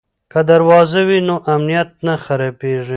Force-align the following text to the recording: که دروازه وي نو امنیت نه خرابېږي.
که 0.31 0.39
دروازه 0.49 1.01
وي 1.07 1.19
نو 1.27 1.35
امنیت 1.53 1.89
نه 2.05 2.15
خرابېږي. 2.23 2.89